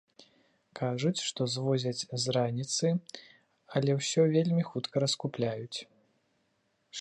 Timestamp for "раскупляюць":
5.05-5.79